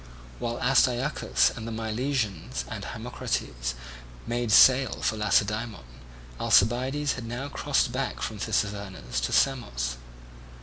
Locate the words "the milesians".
1.67-2.65